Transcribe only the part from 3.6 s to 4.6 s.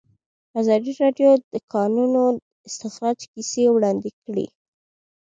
وړاندې کړي.